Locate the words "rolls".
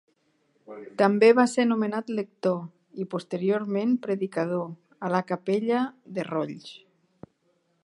6.33-6.73